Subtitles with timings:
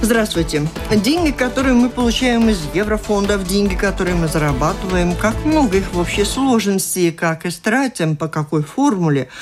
[0.00, 0.68] Здравствуйте.
[0.94, 6.24] Деньги, которые мы получаем из еврофондов, деньги, которые мы зарабатываем, как много их в общей
[6.24, 9.28] сложности, как и тратим, по какой формуле–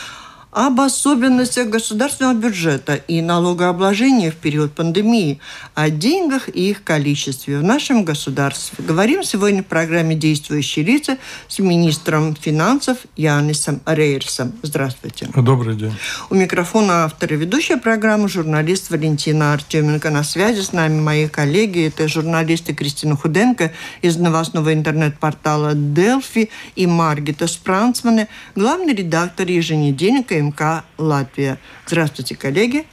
[0.57, 5.39] об особенностях государственного бюджета и налогообложения в период пандемии,
[5.75, 8.83] о деньгах и их количестве в нашем государстве.
[8.83, 14.55] Говорим сегодня в программе «Действующие лица» с министром финансов Янисом Рейерсом.
[14.63, 15.29] Здравствуйте.
[15.37, 15.93] Добрый день.
[16.31, 20.09] У микрофона автор и ведущая программы журналист Валентина Артеменко.
[20.09, 21.89] На связи с нами мои коллеги.
[21.89, 30.85] Это журналисты Кристина Худенко из новостного интернет-портала «Делфи» и Маргита Спрансмане, главный редактор еженедельника МК
[30.99, 31.59] «Латвия».
[31.87, 32.87] Здравствуйте, коллеги.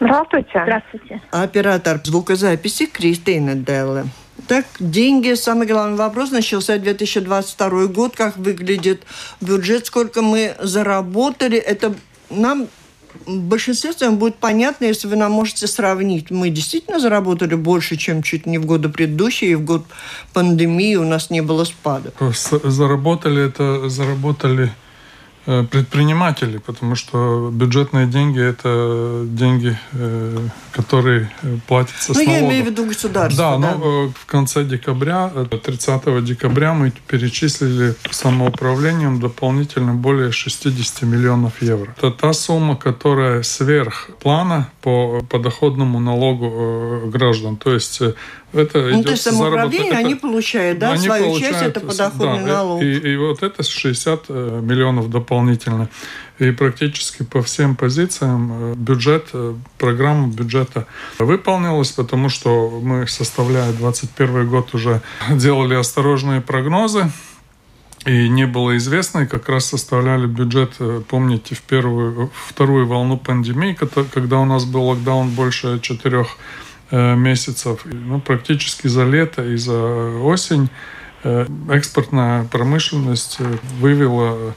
[0.00, 0.50] Здравствуйте.
[0.62, 1.22] Здравствуйте.
[1.30, 4.04] Оператор звукозаписи Кристина Делле.
[4.46, 9.02] Так, деньги, самый главный вопрос, начался 2022 год, как выглядит
[9.40, 11.94] бюджет, сколько мы заработали, это
[12.30, 12.66] нам
[13.26, 16.30] в большинстве своем будет понятно, если вы нам можете сравнить.
[16.30, 19.84] Мы действительно заработали больше, чем чуть не в годы предыдущие, и в год
[20.32, 22.12] пандемии у нас не было спада.
[22.64, 24.72] Заработали это, заработали
[25.46, 30.36] Э, предпринимателей, потому что бюджетные деньги– это деньги, э,
[30.70, 31.30] которые
[31.66, 32.34] платятся ну, с налогов.
[32.34, 33.44] я имею в виду государство.
[33.44, 41.62] Да, да, но в конце декабря, 30 декабря мы перечислили самоуправлением дополнительно более 60 миллионов
[41.62, 41.94] евро.
[41.96, 47.56] Это та сумма, которая сверх плана по подоходному налогу э, граждан.
[47.56, 48.02] То есть
[48.52, 52.46] это ну, идет то есть самоуправление они получают, да, они свою получают, часть, это подоходный
[52.46, 52.82] да, налог.
[52.82, 55.88] И, и вот это 60 э, миллионов дополнительно.
[56.38, 60.86] И практически по всем позициям э, бюджет, э, программа бюджета
[61.18, 65.00] выполнилась, потому что мы, составляя 2021 год, уже
[65.30, 67.10] делали осторожные прогнозы.
[68.06, 70.72] И не было известно, и как раз составляли бюджет,
[71.08, 73.78] помните, в первую, вторую волну пандемии,
[74.14, 76.38] когда у нас был локдаун больше четырех
[76.96, 77.80] месяцев.
[77.84, 79.78] Ну, практически за лето и за
[80.22, 80.68] осень
[81.24, 84.54] э, экспортная промышленность э, вывела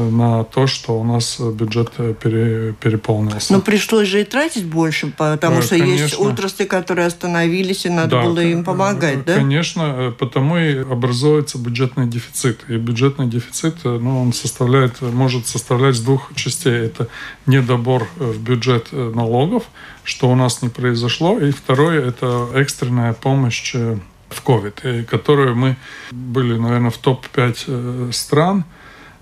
[0.00, 1.90] на то, что у нас бюджет
[2.22, 3.52] пере, переполнился.
[3.52, 6.02] Но пришлось же и тратить больше, потому да, что конечно.
[6.02, 9.34] есть отрасли, которые остановились, и надо да, было им помогать, да?
[9.36, 12.64] Конечно, потому и образуется бюджетный дефицит.
[12.68, 16.86] И бюджетный дефицит, ну, он составляет, может составлять с двух частей.
[16.86, 17.08] Это
[17.46, 19.64] недобор в бюджет налогов,
[20.04, 21.38] что у нас не произошло.
[21.38, 25.76] И второе– это экстренная помощь э, в COVID, которую мы
[26.10, 28.79] были, наверное, в топ-5 э, стран э,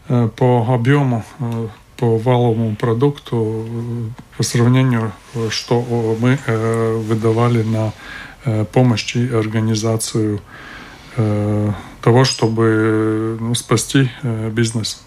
[0.08, 1.24] по объему,
[1.96, 3.66] по валовому продукту
[4.36, 5.12] по сравнению,
[5.50, 5.82] что
[6.20, 7.92] мы выдавали на
[8.72, 10.40] помощь и организацию
[11.16, 14.10] того, чтобы ну, спасти
[14.52, 15.02] бизнес.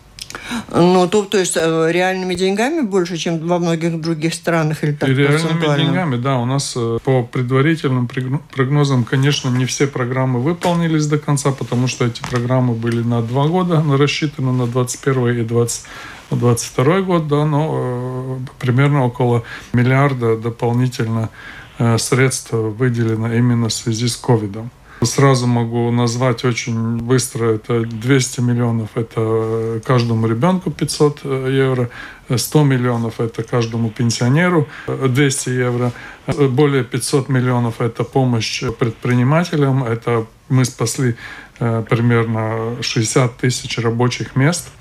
[0.72, 5.10] Ну, то, то есть э, реальными деньгами больше, чем во многих других странах или так
[5.10, 6.38] реальными деньгами, да.
[6.38, 8.10] У нас э, по предварительным
[8.54, 13.48] прогнозам, конечно, не все программы выполнились до конца, потому что эти программы были на два
[13.48, 15.86] года рассчитаны, на 21 и 20
[16.36, 19.44] 22 год, да, но э, примерно около
[19.74, 21.30] миллиарда дополнительно
[21.78, 24.72] э, средств выделено именно в связи с ковидом.
[25.04, 27.56] Сразу могу назвать очень быстро.
[27.56, 31.90] Это 200 миллионов, это каждому ребенку 500 э, евро.
[32.34, 35.92] 100 миллионов– это каждому пенсионеру 200 евро.
[36.28, 39.84] Более 500 миллионов– это помощь предпринимателям.
[39.84, 41.16] Это мы спасли
[41.60, 44.70] э, примерно 60 тысяч рабочих мест–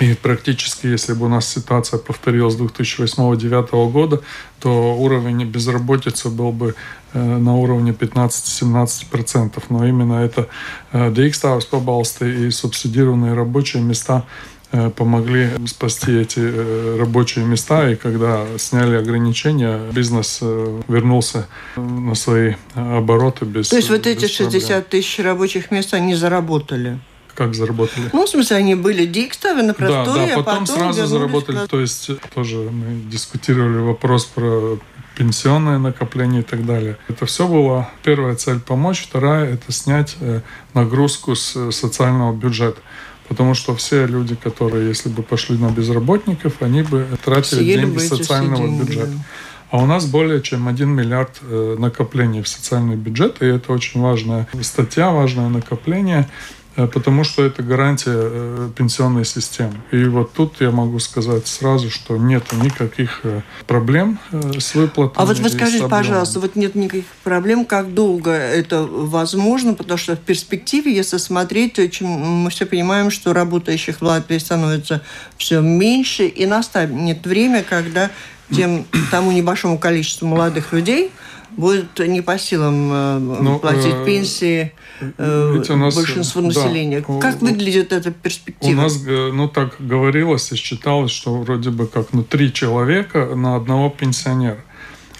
[0.00, 4.22] и практически, если бы у нас ситуация повторилась 2008-2009 года,
[4.58, 6.74] то уровень безработицы был бы
[7.12, 9.62] э, на уровне 15-17%.
[9.68, 10.48] Но именно это
[10.92, 14.24] Дикставs побалсты и субсидированные рабочие места
[14.72, 17.90] э, помогли спасти эти э, рабочие места.
[17.90, 21.46] И когда сняли ограничения, бизнес вернулся
[21.76, 26.98] на свои обороты без То есть вот эти 60 тысяч рабочих мест они заработали?
[27.40, 28.10] Как заработали?
[28.12, 31.56] Ну, в смысле, они были дикставы на просторе, да, да, потом, а потом сразу заработали.
[31.56, 31.66] На...
[31.66, 34.78] То есть тоже мы дискутировали вопрос про
[35.16, 36.98] пенсионное накопление и так далее.
[37.08, 40.42] Это все было первая цель помочь, вторая это снять э,
[40.74, 42.82] нагрузку с социального бюджета.
[43.26, 47.98] Потому что все люди, которые, если бы пошли на безработников, они бы тратили Съели деньги
[48.00, 49.06] социального деньги, бюджета.
[49.06, 49.24] Да.
[49.70, 54.00] А у нас более чем 1 миллиард э, накоплений в социальный бюджет, и это очень
[54.02, 56.28] важная статья, важное накопление.
[56.76, 59.74] Э, потому что это гарантия э, пенсионной системы.
[59.90, 65.14] И вот тут я могу сказать сразу, что нет никаких э, проблем с выплатой.
[65.16, 70.14] А вот вы скажите, пожалуйста, вот нет никаких проблем, как долго это возможно, потому что
[70.14, 75.02] в перспективе, если смотреть, очень, мы все понимаем, что работающих в Латвии становится
[75.36, 78.10] все меньше, и настанет время, когда
[78.54, 81.12] тем, тому небольшому количеству молодых людей
[81.56, 87.04] будет не по силам ну, платить э, пенсии э, у нас, большинству населения.
[87.06, 88.72] Да, как выглядит эта перспектива?
[88.72, 93.34] У нас, э, ну, так говорилось и считалось, что вроде бы как ну, три человека
[93.34, 94.60] на одного пенсионера.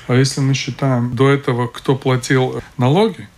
[0.06, 3.28] А если мы считаем до этого, кто платил налоги,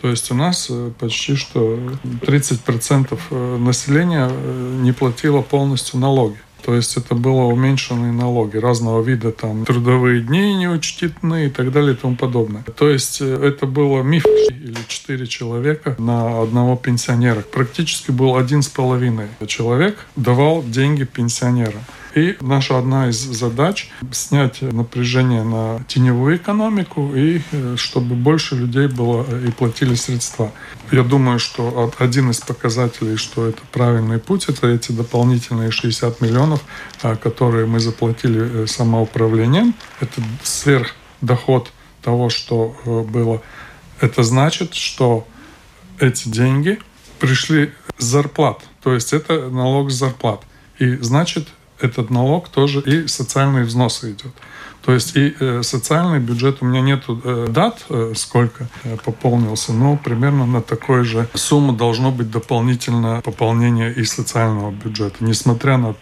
[0.00, 4.28] то есть у нас э, почти что 30% населения
[4.82, 6.38] не платило полностью налоги.
[6.64, 11.94] То есть это было уменьшенные налоги разного вида, там трудовые дни неучтенные и так далее
[11.94, 12.62] и тому подобное.
[12.62, 17.40] То есть э, это было миф или четыре человека на одного пенсионера.
[17.40, 21.78] Практически был один с половиной человек давал деньги пенсионера.
[22.14, 28.86] И наша одна из задач– снять напряжение на теневую экономику и э, чтобы больше людей
[28.86, 30.52] было э, и платили средства.
[30.90, 36.62] Я думаю, что один из показателей, что это правильный путь, это эти дополнительные 60 миллионов,
[37.02, 39.74] а, которые мы заплатили э, самоуправлением.
[40.00, 41.72] Это сверхдоход
[42.02, 43.40] того, что было.
[44.00, 45.26] Это значит, что
[45.98, 46.78] эти деньги
[47.20, 48.60] пришли с зарплат.
[48.82, 50.42] То есть это налог с зарплат.
[50.78, 51.48] И значит,
[51.82, 54.32] этот налог тоже и социальные взносы идет.
[54.84, 58.68] То есть и э, социальный бюджет, у меня нет э, дат, э, сколько
[59.04, 65.76] пополнился, но примерно на такой же сумму должно быть дополнительное пополнение и социального бюджета, несмотря
[65.76, 65.94] на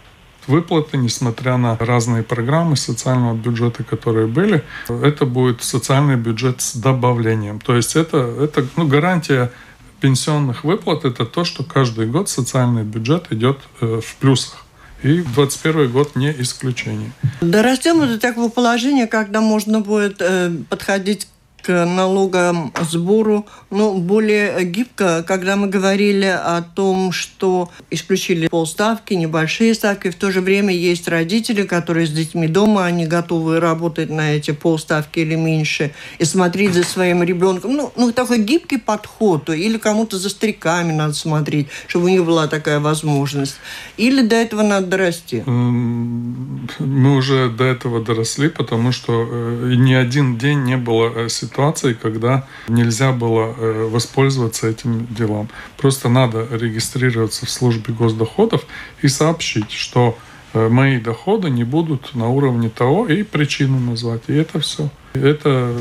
[0.47, 7.61] выплаты, несмотря на разные программы социального бюджета, которые были, это будет социальный бюджет с добавлением.
[7.61, 9.53] То есть это, это ну, гарантия
[10.01, 14.65] пенсионных выплат, это то, что каждый год социальный бюджет идет в плюсах.
[15.03, 17.11] И 2021 год не исключение.
[17.41, 21.27] Дорастем до такого положения, когда можно будет э, подходить
[21.63, 29.75] к налоговому сбору ну, более гибко, когда мы говорили о том, что исключили полставки, небольшие
[29.75, 34.33] ставки, в то же время есть родители, которые с детьми дома, они готовы работать на
[34.33, 37.75] эти полставки или меньше и смотреть за своим ребенком.
[37.75, 42.49] Ну, ну такой гибкий подход, или кому-то за стариками надо смотреть, чтобы у них была
[42.49, 43.57] такая возможность.
[43.97, 45.43] Или до этого надо дорасти?
[45.47, 51.95] Мы уже до этого доросли, потому что э, ни один день не было э, ситуации,
[51.95, 55.49] когда нельзя было э, воспользоваться этим делом.
[55.77, 58.65] Просто надо регистрироваться в службе госдоходов
[59.03, 60.17] и сообщить, что
[60.55, 64.23] мои доходы не будут на уровне того и причину назвать.
[64.29, 64.91] И это все.
[65.13, 65.75] Это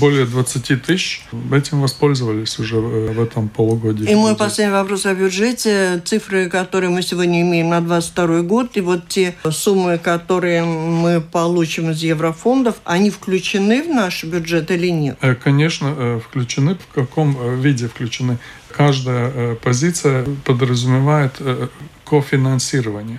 [0.00, 1.22] более 20 тысяч
[1.52, 4.10] этим воспользовались уже в этом полугодии.
[4.10, 6.02] И мой последний вопрос о бюджете.
[6.04, 11.90] Цифры, которые мы сегодня имеем на 22 год, и вот те суммы, которые мы получим
[11.90, 15.18] из еврофондов, они включены в наш бюджет или нет?
[15.20, 16.74] Э, конечно, э, включены.
[16.74, 18.38] В каком э, виде включены?
[18.72, 21.40] Каждая позиция подразумевает
[22.04, 23.18] кофинансирование.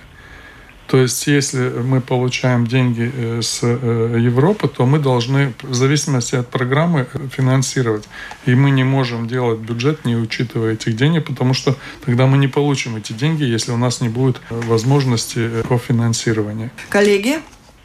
[0.90, 6.34] То есть, если мы получаем деньги э, с э, Европы, то мы должны, в зависимости
[6.34, 8.08] от программы, финансировать.
[8.44, 12.48] И мы не можем делать бюджет, не учитывая этих денег, потому что тогда мы не
[12.48, 16.72] получим эти деньги, если у нас не будет возможности кофинансирования.
[16.88, 17.38] Коллеги,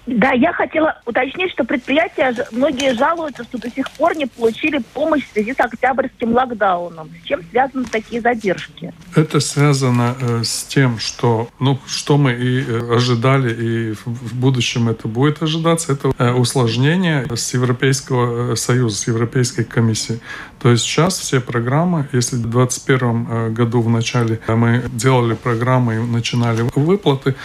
[0.05, 5.25] да, я хотела уточнить, что предприятия, многие жалуются, что до сих пор не получили помощь
[5.25, 7.09] в связи с октябрьским локдауном.
[7.23, 8.93] С чем связаны такие задержки?
[9.15, 14.89] Это связано э, с тем, что, ну, что мы и э, ожидали, и в будущем
[14.89, 20.19] это будет ожидаться, это э, усложнение с Европейского э, Союза, с Европейской комиссией.
[20.61, 25.99] То есть сейчас все программы, если в 2021 году в начале мы делали программы и
[25.99, 27.35] начинали выплаты,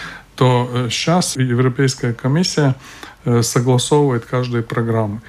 [0.41, 2.73] то сейчас э, Европейская комиссия
[3.25, 5.21] э, согласовывает каждую программу.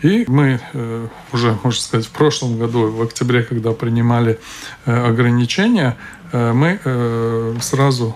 [0.00, 4.38] И мы э, уже, можно сказать, в прошлом году, в октябре, когда принимали
[4.84, 5.96] ограничения,
[6.32, 6.78] мы
[7.60, 8.14] сразу,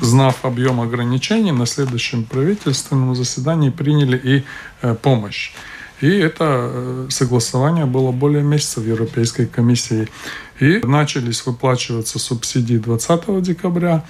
[0.00, 4.44] знав объем ограничений, на следующем правительственном заседании приняли
[4.82, 5.52] и помощь.
[6.00, 10.08] И это согласование было более месяца в Европейской комиссии.
[10.58, 14.04] И начались выплачиваться субсидии 20 декабря,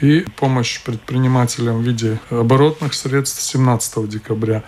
[0.00, 4.62] и помощь предпринимателям в виде оборотных средств 17 декабря.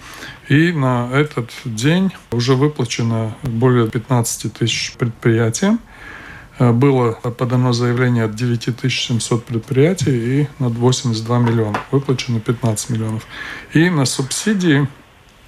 [0.48, 5.80] И на этот день уже выплачено более 15 тысяч предприятиям.
[6.58, 11.78] Было подано заявление от 9700 предприятий и над 82 миллиона.
[11.90, 13.26] Выплачено 15 миллионов.
[13.72, 14.86] И на субсидии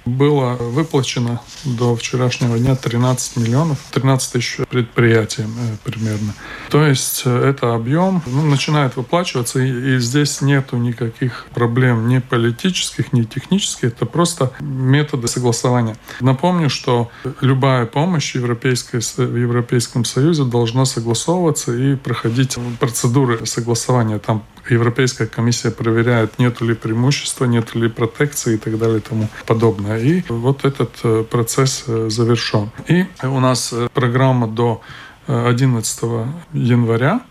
[0.05, 6.33] было выплачено до вчерашнего дня 13 миллионов, 13 тысяч предприятиям э, примерно.
[6.69, 12.19] То есть э, это объем ну, начинает выплачиваться, и, и здесь нету никаких проблем ни
[12.19, 15.95] политических, ни технических, это просто методы согласования.
[16.19, 17.09] Напомню, что
[17.41, 24.19] любая помощь европейской, в Европейском Союзе должна согласовываться и проходить процедуры согласования.
[24.19, 29.27] Там Европейская комиссия проверяет, нет ли преимущества, нет ли протекции и так далее и тому
[29.45, 29.99] подобное.
[29.99, 32.71] И вот этот э, процесс э, завершен.
[32.87, 34.81] И у нас э, программа до
[35.27, 36.03] 11
[36.51, 37.21] января.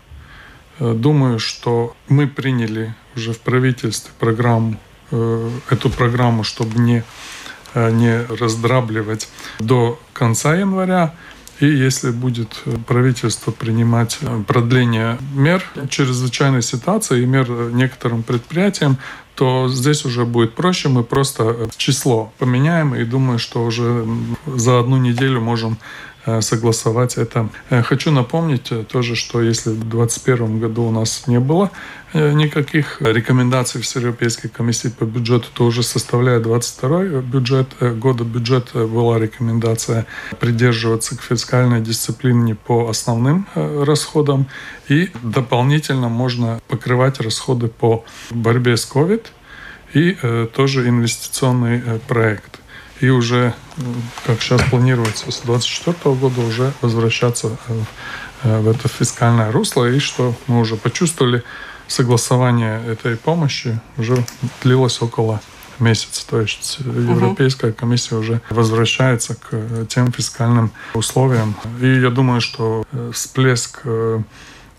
[0.79, 4.79] Думаю, что мы приняли уже в правительстве программу,
[5.11, 7.03] эту программу, чтобы не,
[7.75, 11.13] не раздрабливать до конца января.
[11.63, 18.21] И если будет э, правительство принимать э, продление мер чрезвычайной ситуации и мер э, некоторым
[18.21, 18.97] предприятиям,
[19.35, 20.89] то здесь уже будет проще.
[20.89, 24.05] Мы просто число поменяем и думаю, что уже
[24.45, 25.77] за одну неделю можем
[26.41, 27.49] согласовать это.
[27.69, 31.71] Э, хочу напомнить э, тоже, что если в 2021 году у нас не было
[32.13, 40.05] никаких рекомендаций Всеевропейской комиссии по бюджету, то уже составляя 22 бюджет, года бюджет была рекомендация
[40.39, 44.45] придерживаться к фискальной дисциплине по основным расходам
[44.89, 49.25] и дополнительно можно покрывать расходы по борьбе с COVID
[49.95, 50.15] и
[50.53, 52.59] тоже инвестиционный проект
[53.03, 53.53] и уже,
[54.25, 57.81] как сейчас планируется, с 2024 года уже возвращаться э,
[58.43, 61.43] э, в это фискальное русло, и что мы уже почувствовали,
[61.87, 64.23] согласование этой помощи уже
[64.63, 65.41] длилось около
[65.79, 66.25] месяца.
[66.27, 71.55] То есть Европейская комиссия уже возвращается к тем фискальным условиям.
[71.81, 73.81] И я думаю, что э, всплеск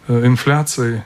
[0.07, 1.03] инфляции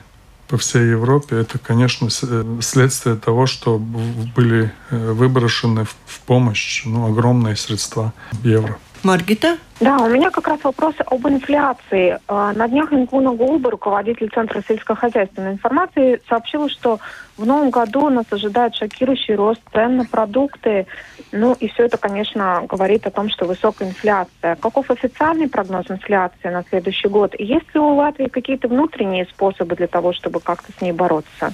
[0.49, 7.05] по всей Европе, это, конечно, э, следствие того, что были э, выброшены в помощь ну,
[7.05, 8.13] огромные средства
[8.43, 8.77] евро.
[9.03, 9.57] Маргита?
[9.79, 12.19] Да, у меня как раз вопрос об инфляции.
[12.27, 16.99] А, на днях Ингуна Голуба, руководитель Центра сельскохозяйственной информации, сообщила, что
[17.39, 20.85] в новом году нас ожидает шокирующий рост цен на продукты.
[21.31, 24.55] Ну и все это, конечно, говорит о том, что высокая инфляция.
[24.57, 27.33] Каков официальный прогноз инфляции на следующий год?
[27.39, 31.53] Есть ли у Латвии какие-то внутренние способы для того, чтобы как-то с ней бороться?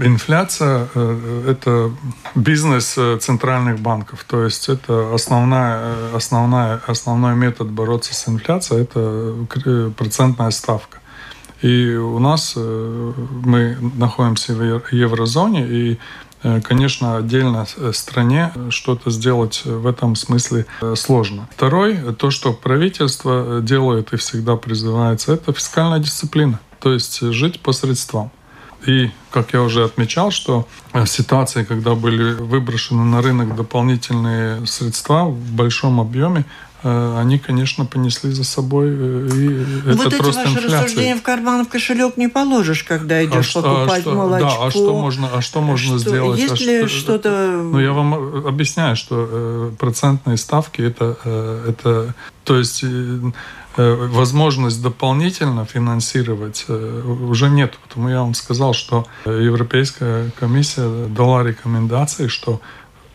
[0.00, 1.90] Инфляция э,– это
[2.36, 4.24] бизнес э, центральных банков.
[4.24, 10.98] То есть это основная, э, основная, основной метод бороться с инфляцией– это процентная ставка.
[11.64, 13.12] И у нас э,
[13.44, 15.98] мы находимся в еврозоне, и
[16.42, 21.48] э, Конечно, отдельно э, стране что-то сделать в этом смысле сложно.
[21.56, 27.72] Второй, то, что правительство делает и всегда призывается, это фискальная дисциплина, то есть жить по
[27.72, 28.30] средствам.
[28.86, 35.24] И, как я уже отмечал, что в ситуации, когда были выброшены на рынок дополнительные средства
[35.24, 36.44] в большом объеме,
[36.84, 40.66] Э, они, конечно, понесли за собой э, и вот эти ваши инфляции.
[40.66, 44.48] рассуждения в карман в кошелек не положишь, когда идешь а покупать что, молочко.
[44.48, 46.38] Да, а что можно, а что можно что, сделать?
[46.38, 51.70] Есть а ли что, то Ну, я вам объясняю, что э, процентные ставки это, э,
[51.70, 52.14] это
[52.44, 53.32] то есть э, э,
[53.76, 57.78] возможность дополнительно финансировать э, уже нет.
[57.82, 62.60] Потому я вам сказал, что Европейская комиссия дала рекомендации, что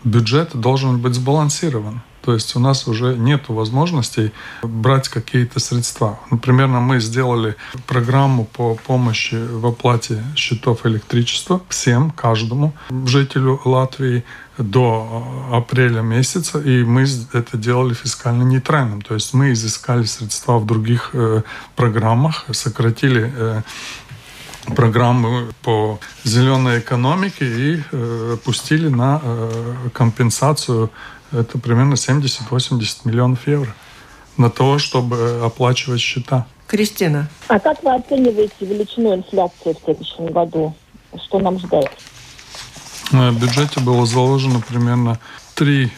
[0.03, 2.01] бюджет должен быть сбалансирован.
[2.21, 6.19] То есть у нас уже нет возможностей брать какие-то средства.
[6.29, 7.55] Например, мы сделали
[7.87, 12.73] программу по помощи в оплате счетов электричества всем, каждому
[13.05, 14.23] жителю Латвии
[14.63, 19.01] до апреля месяца, и мы это делали фискально нейтральным.
[19.01, 21.41] То есть мы изыскали средства в других э,
[21.75, 23.61] программах, сократили э,
[24.75, 30.91] программы по зеленой экономике и э, пустили на э, компенсацию
[31.31, 33.73] это примерно 70-80 миллионов евро
[34.37, 36.47] на то, чтобы оплачивать счета.
[36.67, 37.27] Кристина.
[37.47, 40.73] А как вы оцениваете величину инфляции в следующем году?
[41.25, 41.89] Что нам ждать?
[43.11, 45.19] Бюджете было заложено примерно
[45.55, 45.91] 3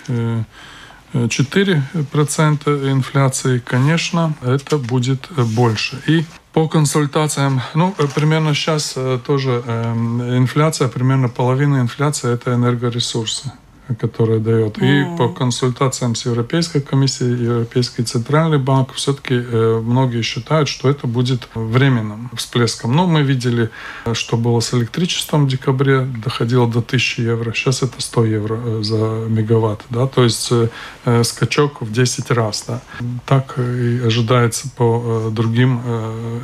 [1.14, 6.02] 4% инфляции, конечно, это будет больше.
[6.08, 9.94] И по консультациям, ну, примерно сейчас э, тоже э,
[10.38, 13.52] инфляция, примерно половина инфляции– это энергоресурсы
[13.96, 14.78] которая дает.
[14.82, 21.08] И по консультациям с Европейской комиссией, Европейский центральный банк, все-таки э, многие считают, что это
[21.08, 22.96] будет временным всплеском.
[22.96, 23.70] Но мы видели,
[24.14, 27.54] что было с электричеством в декабре, доходило до 1000 евро.
[27.54, 29.82] Сейчас это 100 евро э, за мегаватт.
[29.90, 30.08] Да?
[30.08, 32.66] То есть э, скачок в 10 раз.
[32.68, 32.82] Да?
[33.26, 35.82] Так и ожидается по другим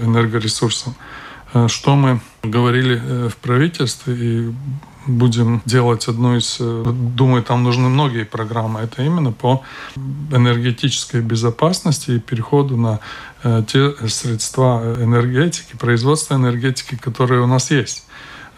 [0.04, 0.96] энергоресурсам.
[1.68, 4.54] Что мы говорили в правительстве и
[5.08, 6.84] будем делать одну из, э,
[7.16, 8.82] думаю, там нужны многие программы.
[8.82, 9.64] Это именно по
[10.32, 13.00] энергетической безопасности и переходу на
[13.44, 18.04] э, те средства энергетики, производства энергетики, которые у нас есть.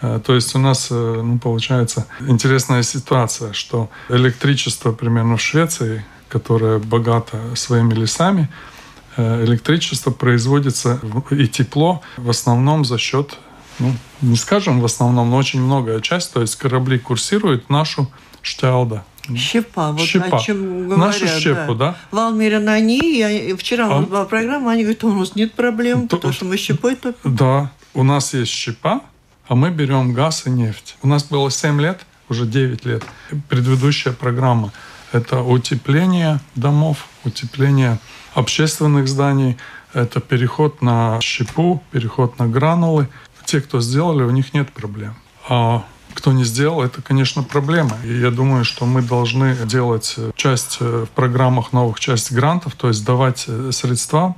[0.01, 7.37] То есть у нас, ну, получается, интересная ситуация, что электричество примерно в Швеции, которое богато
[7.55, 8.47] своими лесами,
[9.17, 11.01] электричество производится
[11.31, 13.37] и тепло в основном за счет
[13.79, 19.03] ну, не скажем в основном, но очень многое часть, то есть корабли курсируют нашу штялда.
[19.35, 20.37] Щепа, вот щепа.
[20.37, 21.21] о чем говорят.
[21.21, 21.95] Нашу щепу, да.
[22.11, 22.29] да?
[22.31, 24.01] На ней, я, вчера а?
[24.01, 27.35] была программа, они говорят, у нас нет проблем, то, потому что мы щепой топим.
[27.35, 29.01] Да, у нас есть щепа,
[29.47, 30.97] а мы берем газ и нефть.
[31.01, 33.03] У нас было 7 лет, уже 9 лет,
[33.49, 34.71] предыдущая программа.
[35.11, 37.99] Это утепление домов, утепление
[38.33, 39.57] общественных зданий,
[39.93, 43.07] это переход на щепу, переход на гранулы
[43.49, 45.15] те, кто сделали, у них нет проблем.
[45.47, 47.97] А кто не сделал, это, конечно, проблема.
[48.03, 52.75] И я думаю, что мы должны делать э, часть э, в программах новых, часть грантов,
[52.75, 54.35] то есть давать э, средства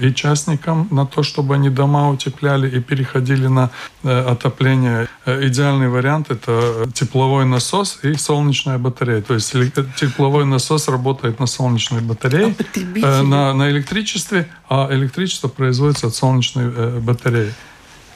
[0.00, 3.68] и частникам на то, чтобы они дома утепляли и переходили на
[4.02, 5.08] отопление.
[5.26, 9.20] Идеальный вариант— это тепловой насос и солнечная батарея.
[9.20, 9.54] То есть
[9.96, 12.56] тепловой насос работает на солнечной батарее,
[13.02, 17.52] а на, на электричестве, а электричество производится от солнечной батареи.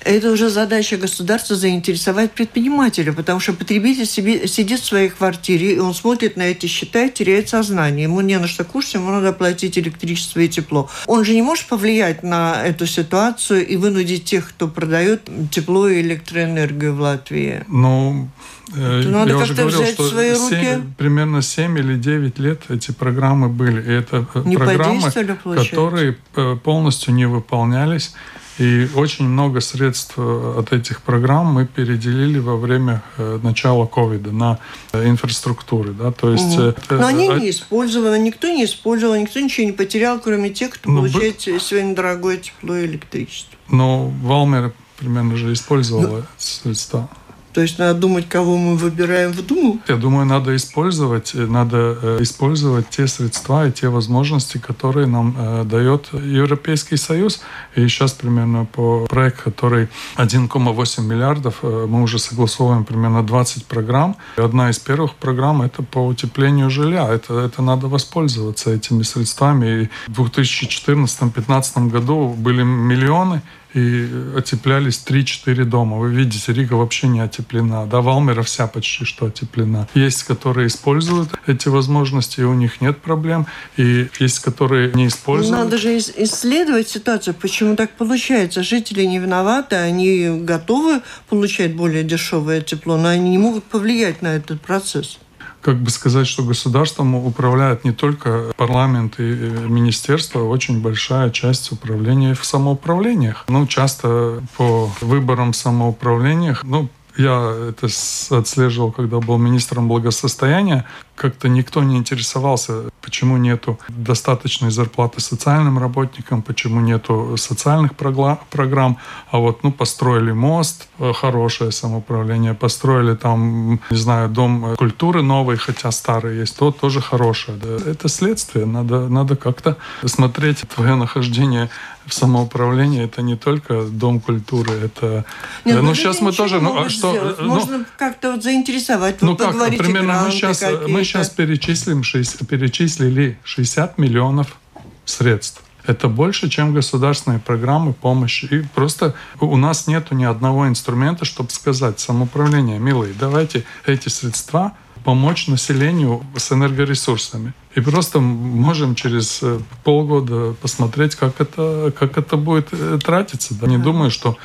[0.04, 5.78] Это уже задача государства заинтересовать предпринимателя, потому что потребитель себе, сидит в своей квартире, и
[5.78, 8.04] он смотрит на эти счета и теряет сознание.
[8.04, 10.90] Ему не на что кушать, ему надо платить электричество и тепло.
[11.06, 16.00] Он же не может повлиять на эту ситуацию и вынудить тех, кто продает тепло и
[16.00, 17.64] электроэнергию в Латвии.
[17.68, 18.28] Ну,
[18.74, 20.82] э, надо я уже говорил, что свои 7, руки.
[20.98, 23.80] примерно 7 или 9 лет эти программы были.
[23.82, 28.12] И это э, не программы, которые э, полностью не выполнялись.
[28.58, 34.30] И очень много средств э, от этих программ мы переделили во время э, начала ковида
[34.32, 34.58] на
[34.92, 35.92] э, инфраструктуры.
[35.92, 36.12] Да?
[36.12, 36.74] То есть, угу.
[36.90, 41.00] Но они не использованы, никто не использовал, никто ничего не потерял, кроме тех, кто ну,
[41.00, 41.60] получает бы...
[41.60, 43.56] сегодня дорогое тепло и электричество.
[43.70, 47.08] Но Валмер примерно же использовала ну, средства.
[47.52, 49.78] То есть надо думать, кого мы выбираем в Думу?
[49.86, 55.64] Я думаю, надо использовать, надо э, использовать те средства и те возможности, которые нам э,
[55.64, 57.42] дает Европейский Союз.
[57.74, 64.16] И сейчас примерно по проекту, который 1,8 миллиардов, э, мы уже согласовываем примерно 20 программ.
[64.38, 67.08] И одна из первых программ– это по утеплению жилья.
[67.12, 69.82] Это, это надо воспользоваться этими средствами.
[69.82, 73.42] И в 2014-2015 году были миллионы,
[73.74, 75.98] и отеплялись 3-4 дома.
[75.98, 77.86] Вы видите, Рига вообще не отеплена.
[77.86, 79.88] Да, Валмера вся почти что отеплена.
[79.94, 83.46] Есть, которые используют эти возможности, и у них нет проблем.
[83.76, 85.58] И есть, которые не используют.
[85.58, 88.62] Надо же исследовать ситуацию, почему так получается.
[88.62, 94.28] Жители не виноваты, они готовы получать более дешевое тепло, но они не могут повлиять на
[94.28, 95.18] этот процесс
[95.62, 101.72] как бы сказать, что государством управляет не только парламент и министерство, а очень большая часть
[101.72, 103.44] управления в самоуправлениях.
[103.48, 107.86] Ну, часто по выборам самоуправлениях, ну, я это
[108.30, 110.84] отслеживал, когда был министром благосостояния.
[111.14, 118.98] Как-то никто не интересовался, почему нету достаточной зарплаты социальным работникам, почему нету социальных программ.
[119.30, 125.58] А вот, ну, построили мост, э, хорошее самоуправление, построили там, не знаю, дом культуры новый,
[125.58, 127.58] хотя старый есть, то тоже хорошее.
[127.86, 128.66] Это следствие.
[128.66, 131.68] Надо, надо как-то смотреть твое нахождение
[132.06, 135.24] в самоуправлении это не только дом культуры, это.
[135.64, 137.38] Нет, ну, ну сейчас мы тоже, ну а что, сделать.
[137.40, 139.22] ну, можно как-то вот заинтересовать.
[139.22, 144.56] Ну вот как, примерно мы сейчас мы сейчас перечислим 6, перечислили 60 миллионов
[145.04, 145.62] средств.
[145.84, 148.44] Это больше, чем государственные программы помощи.
[148.44, 154.76] И просто у нас нет ни одного инструмента, чтобы сказать самоуправление, милые, давайте эти средства
[155.04, 157.52] помочь населению с энергоресурсами.
[157.74, 163.54] И просто можем через э, полгода посмотреть, как это, как это будет э, тратиться.
[163.54, 163.66] Да?
[163.66, 164.36] Не думаю, что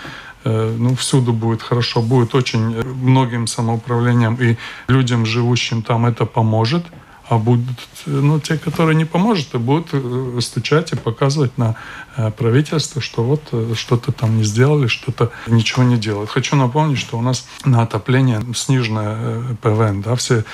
[0.46, 4.56] э, ну, всюду будет хорошо, будет очень многим самоуправлением и
[4.88, 6.86] людям, живущим там, это поможет
[7.30, 11.76] а будут ну, те, которые не поможет, и будут э, стучать и показывать на
[12.16, 16.30] э, правительство, что вот э, что-то там не сделали, что-то ничего не делают.
[16.30, 20.02] Хочу напомнить, что у нас на отопление сниженная ПВН.
[20.02, 20.16] Да?
[20.16, 20.46] Все,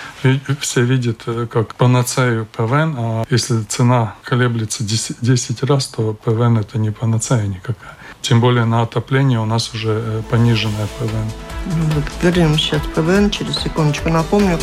[0.59, 6.79] все видят как панацею ПВН, а если цена колеблется 10, 10 раз, то ПВН это
[6.79, 7.97] не панацея никакая.
[8.21, 11.29] Тем более на отопление у нас уже пониженная ПВН.
[11.65, 14.57] Ну, вот вернем сейчас ПВН, через секундочку напомню.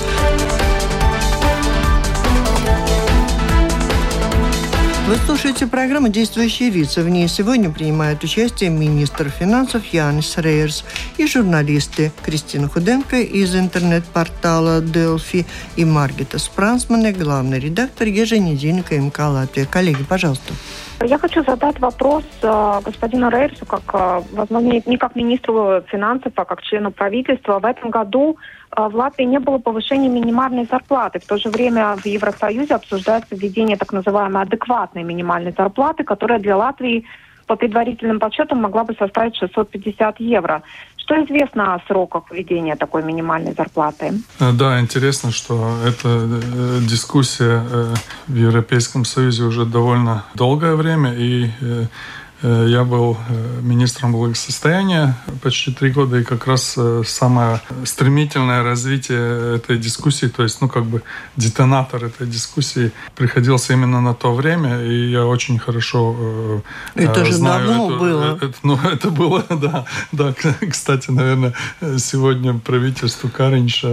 [5.11, 7.03] Вы слушаете программу «Действующие лица».
[7.03, 10.85] В ней сегодня принимают участие министр финансов Янис Рейерс
[11.17, 19.67] и журналисты Кристина Худенко из интернет-портала «Делфи» и Маргита Спрансмана, главный редактор еженедельника МК «Латвия».
[19.67, 20.55] Коллеги, пожалуйста.
[21.03, 26.45] Я хочу задать вопрос э, господину Рейерсу, как, э, возможно, не как министру финансов, а
[26.45, 27.59] как члену правительства.
[27.59, 28.37] В этом году
[28.77, 31.19] э, в Латвии не было повышения минимальной зарплаты.
[31.19, 36.59] В то же время в Евросоюзе обсуждается введение так называемой адекватной минимальной зарплаты, которая для
[36.59, 37.07] Латвии
[37.47, 40.63] по предварительным подсчетам могла бы составить 650 евро.
[41.11, 44.13] Что известно о сроках введения такой минимальной зарплаты?
[44.39, 47.95] Э, да, интересно, что эта э, дискуссия э,
[48.29, 51.51] в Европейском Союзе уже довольно долгое время, и
[52.43, 59.57] я был э, министром благосостояния почти три года, и как раз э, самое стремительное развитие
[59.57, 61.03] этой дискуссии, то есть, ну, как бы
[61.37, 66.63] детонатор этой дискуссии приходился именно на то время, и я очень хорошо
[66.95, 68.37] это же знаю давно эту, было.
[68.37, 70.35] Это, ну, это было, да, да.
[70.71, 71.55] Кстати, наверное,
[71.99, 73.89] сегодня правительство Каринча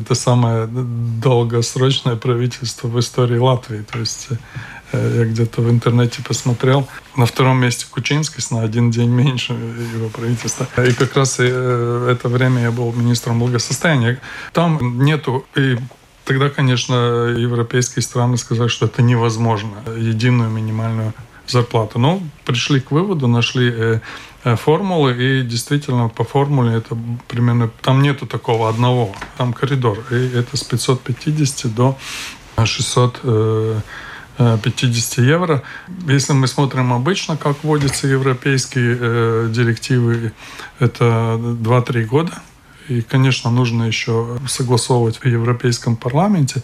[0.00, 6.88] это самое долгосрочное правительство в истории Латвии, то есть Э, я где-то в интернете посмотрел.
[7.16, 10.66] На втором месте Кучинский, на один день меньше его правительства.
[10.78, 14.20] И как раз э, это время я был министром благосостояния.
[14.52, 15.78] Там нету и
[16.24, 16.94] Тогда, конечно,
[17.36, 21.14] европейские страны сказали, что это невозможно, единую минимальную
[21.48, 21.98] зарплату.
[21.98, 23.72] Но пришли к выводу, нашли
[24.44, 27.70] э, формулы, и действительно по формуле это примерно...
[27.82, 29.98] Там нету такого одного, там коридор.
[30.10, 31.98] И это с 550 до
[32.64, 33.20] 600
[34.38, 35.62] 50 евро.
[36.06, 40.32] Если мы смотрим обычно, как вводятся европейские э, директивы,
[40.78, 42.32] это 2-3 года.
[42.88, 46.62] И, конечно, нужно еще согласовывать в Европейском парламенте.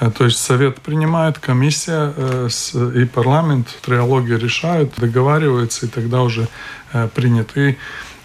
[0.00, 2.48] Э, то есть Совет принимает, комиссия э,
[2.94, 6.48] и парламент в триалоге решают, договариваются, и тогда уже
[6.92, 7.56] э, принят.
[7.56, 7.76] И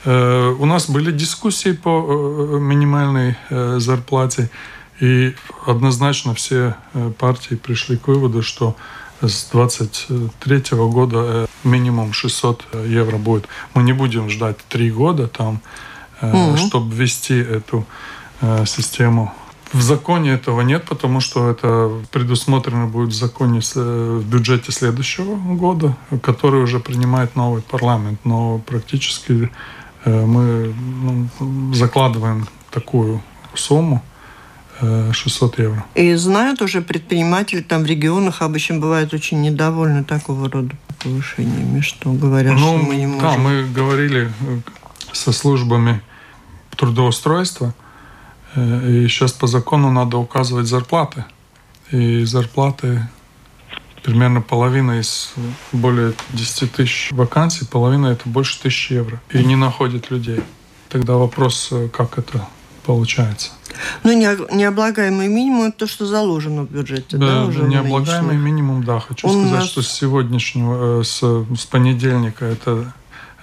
[0.05, 4.49] э, у нас были дискуссии по э, минимальной э, зарплате.
[4.99, 8.75] И однозначно все э, партии пришли к выводу, что
[9.21, 13.47] с 23 года э, минимум 600 евро будет.
[13.73, 15.61] Мы не будем ждать три года там,
[16.21, 16.57] угу.
[16.57, 17.85] чтобы ввести эту
[18.65, 19.33] систему.
[19.71, 25.95] В законе этого нет, потому что это предусмотрено будет в законе, в бюджете следующего года,
[26.21, 28.19] который уже принимает новый парламент.
[28.25, 29.49] Но практически
[30.05, 33.23] мы ну, закладываем такую
[33.55, 34.03] сумму,
[35.13, 35.85] 600 евро.
[35.95, 42.11] И знают уже предприниматели там в регионах обычно бывают очень недовольны такого рода повышениями, что
[42.11, 43.21] говорят, ну, что мы не можем.
[43.21, 44.59] Да, мы говорили э,
[45.11, 46.01] со службами
[46.75, 47.73] трудоустройства,
[48.55, 51.25] э, и сейчас по закону надо указывать зарплаты.
[51.91, 53.07] И зарплаты
[54.03, 55.33] примерно половина из
[55.71, 59.21] более 10 тысяч вакансий, половина это больше тысячи евро.
[59.31, 60.41] И не находят людей.
[60.89, 62.47] Тогда вопрос, э, как это
[62.85, 63.51] получается.
[64.03, 68.83] Ну, не, необлагаемый минимум– это то, что заложено в бюджете, да, да уже необлагаемый минимум,
[68.83, 68.99] да.
[68.99, 69.69] Хочу Он сказать, нас...
[69.69, 72.93] что с сегодняшнего, э, с, с понедельника это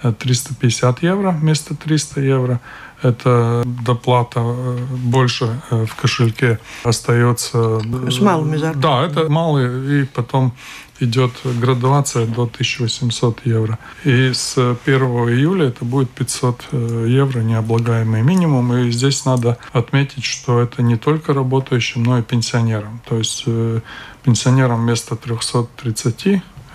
[0.01, 2.59] 350 евро вместо 300 евро.
[3.03, 7.79] Это доплата э, больше э, в кошельке остается.
[8.09, 8.81] С малыми зарплатами.
[8.81, 10.53] Да, это малые, и потом
[11.01, 13.79] идет градуация до 1800 евро.
[14.05, 18.73] И с 1 июля это будет 500 э, евро необлагаемый минимум.
[18.73, 23.01] И здесь надо отметить, что это не только работающим, но и пенсионерам.
[23.07, 23.81] То есть э,
[24.23, 26.25] пенсионерам вместо 330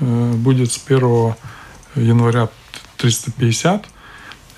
[0.00, 1.34] э, будет с 1
[1.94, 2.48] января
[2.98, 3.86] 350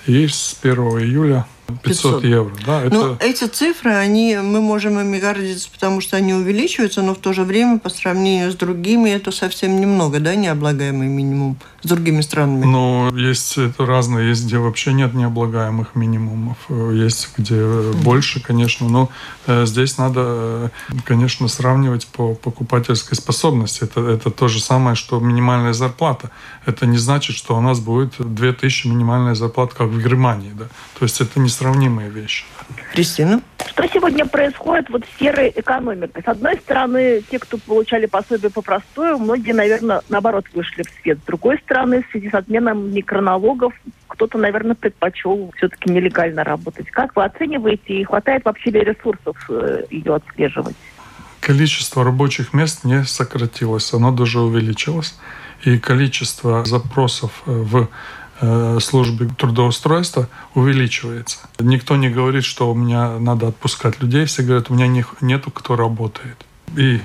[0.07, 1.45] и с 1 июля
[1.83, 2.83] 500, евро, да.
[2.83, 2.95] Это...
[2.95, 7.33] Ну, эти цифры, они, мы можем ими гордиться, потому что они увеличиваются, но в то
[7.33, 12.65] же время по сравнению с другими это совсем немного, да, необлагаемый минимум с другими странами.
[12.65, 19.09] Ну, есть это разные, есть где вообще нет необлагаемых минимумов, есть где больше, конечно, но
[19.47, 20.69] э, здесь надо, э,
[21.05, 23.83] конечно, сравнивать по покупательской способности.
[23.83, 26.31] Это, это то же самое, что минимальная зарплата.
[26.65, 30.65] Это не значит, что у нас будет 2000 минимальная зарплата, как в Германии, да.
[30.97, 32.45] То есть это не несравнимые вещи.
[32.93, 33.41] Кристина?
[33.67, 36.21] Что сегодня происходит вот в серой экономике?
[36.23, 41.19] С одной стороны, те, кто получали пособие по простую, многие, наверное, наоборот вышли в свет.
[41.19, 43.73] С другой стороны, в связи с отменом микроналогов,
[44.07, 46.89] кто-то, наверное, предпочел все-таки нелегально работать.
[46.89, 50.75] Как вы оцениваете и хватает вообще ли ресурсов э, ее отслеживать?
[51.41, 55.17] Количество рабочих мест не сократилось, оно даже увеличилось.
[55.63, 57.89] И количество запросов э, в
[58.79, 61.39] службе трудоустройства увеличивается.
[61.59, 65.51] Никто не говорит, что у меня надо отпускать людей, все говорят, у меня не, нету
[65.51, 66.45] кто работает.
[66.77, 67.01] И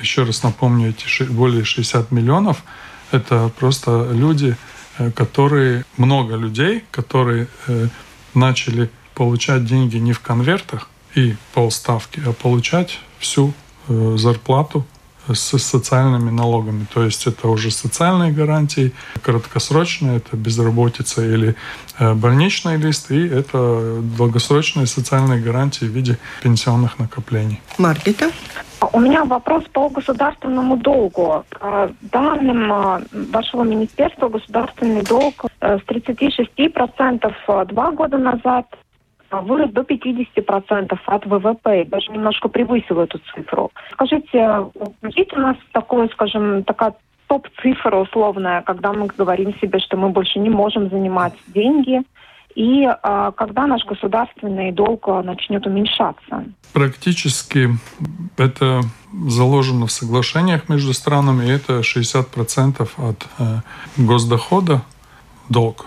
[0.00, 2.62] еще раз напомню, эти более 60 миллионов–
[3.10, 4.56] это просто люди,
[4.98, 7.88] э, которые, много людей, которые э,
[8.34, 13.54] начали получать деньги не в конвертах и полставки, а получать всю
[13.88, 14.86] э, зарплату
[15.32, 16.86] с социальными налогами.
[16.92, 21.56] То есть это уже социальные гарантии, краткосрочные, это безработица или
[21.98, 27.60] больничный лист, и это долгосрочные социальные гарантии в виде пенсионных накоплений.
[27.78, 28.30] Маркета?
[28.92, 31.44] У меня вопрос по государственному долгу.
[32.00, 38.66] Данным а, вашего министерства, государственный долг э, с 36% а, два года назад
[39.30, 43.70] вырос до 50% от ВВП, даже немножко превысил эту цифру.
[43.92, 44.66] Скажите,
[45.14, 46.94] есть у нас такое, скажем, такая
[47.26, 52.02] топ-цифра условная, когда мы говорим себе, что мы больше не можем занимать деньги,
[52.54, 56.44] и а, когда наш государственный долг а, начнет уменьшаться?
[56.72, 57.68] Практически
[58.38, 58.80] это
[59.12, 63.60] заложено в соглашениях между странами, это 60% от э,
[63.98, 64.80] госдохода
[65.50, 65.86] долг.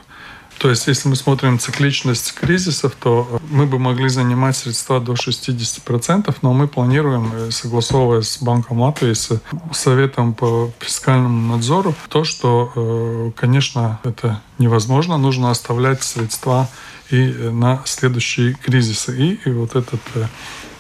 [0.60, 6.36] То есть, если мы смотрим цикличность кризисов, то мы бы могли занимать средства до 60%,
[6.42, 9.42] но мы планируем, э, согласовывая с Банком Латвии, с
[9.72, 16.68] Советом по фискальному надзору, то, что, э, конечно, это невозможно, нужно оставлять средства
[17.10, 19.40] и на следующие кризисы.
[19.46, 20.28] И, вот этот э,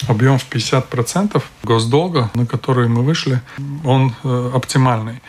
[0.08, 3.42] объем в 50% госдолга, на который мы вышли,
[3.86, 4.14] он
[4.54, 5.22] оптимальный.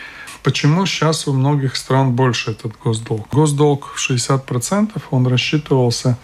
[0.43, 3.29] Почему сейчас у многих стран больше этот госдолг?
[3.31, 6.17] Госдолг в 60% он рассчитывался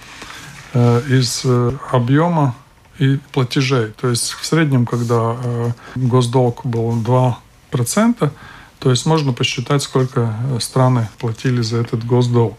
[0.72, 2.54] э, из э, объема
[2.98, 3.88] и платежей.
[3.88, 8.30] То есть в среднем, когда э, госдолг был 2%,
[8.78, 12.58] то есть можно посчитать, сколько страны платили за этот госдолг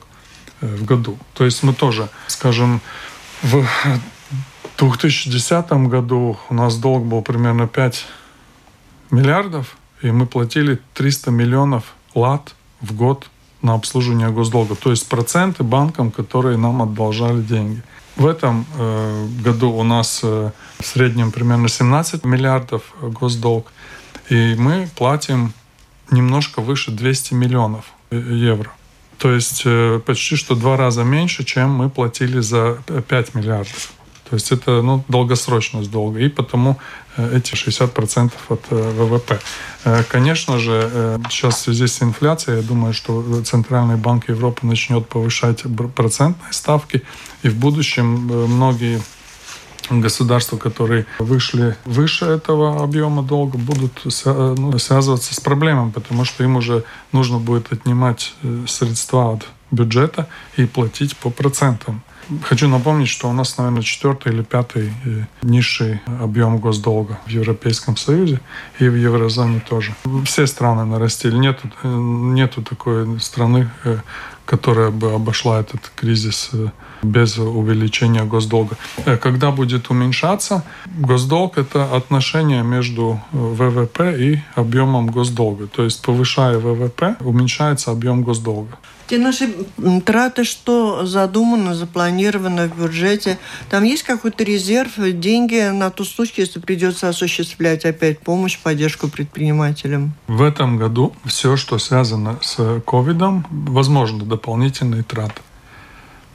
[0.61, 1.17] в году.
[1.33, 2.81] То есть мы тоже, скажем,
[3.41, 3.65] в
[4.77, 8.05] 2010 году у нас долг был примерно 5
[9.11, 13.29] миллиардов, и мы платили 300 миллионов лат в год
[13.61, 17.81] на обслуживание госдолга, то есть проценты банкам, которые нам одолжали деньги.
[18.15, 23.71] В этом э, году у нас э, в среднем примерно 17 миллиардов госдолг,
[24.29, 25.53] и мы платим
[26.11, 28.71] немножко выше 200 миллионов э, евро.
[29.17, 33.91] То есть э, почти что два раза меньше, чем мы платили за 5 миллиардов.
[34.29, 36.77] То есть это ну, долгосрочность долга, и потому
[37.15, 39.39] э, эти 60% от э, ВВП.
[39.85, 45.07] Э, конечно же, сейчас в связи с инфляцией, я думаю, что Центральный банк Европы начнет
[45.07, 45.63] повышать
[45.95, 47.03] процентные ставки,
[47.43, 48.05] и в будущем
[48.47, 49.01] многие
[49.89, 56.57] государства, которые вышли выше этого объема долга, будут ну, связываться с проблемами, потому что им
[56.57, 58.33] уже нужно будет отнимать
[58.67, 62.01] средства от бюджета и платить по процентам.
[62.43, 67.95] Хочу напомнить, что у нас, наверное, четвертый или пятый э, низший объем госдолга в Европейском
[67.95, 68.41] Союзе
[68.79, 69.93] и в еврозоне тоже.
[70.25, 71.37] Все страны нарастили.
[71.37, 73.99] Нет, э, нету такой страны, э,
[74.45, 76.51] которая бы обошла этот кризис
[77.01, 78.77] без увеличения госдолга.
[79.21, 85.67] Когда будет уменьшаться, госдолг– это отношение между ВВП и объемом госдолга.
[85.67, 88.77] То есть, повышая ВВП, уменьшается объем госдолга.
[89.07, 89.53] Те наши
[90.05, 93.39] траты, что задумано, запланировано в бюджете,
[93.69, 100.13] там есть какой-то резерв, деньги на тот случай, если придется осуществлять опять помощь, поддержку предпринимателям?
[100.27, 105.41] В этом году все, что связано с ковидом, возможно, дополнительные траты.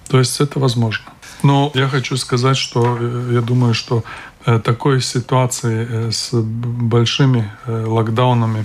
[0.08, 1.12] То есть это возможно.
[1.42, 4.04] Но я хочу сказать, что э, я думаю, что
[4.46, 8.64] э, такой ситуации э, с большими локдаунами